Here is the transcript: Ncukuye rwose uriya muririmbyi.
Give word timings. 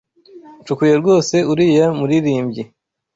Ncukuye 0.61 0.93
rwose 1.01 1.35
uriya 1.51 1.85
muririmbyi. 1.97 2.63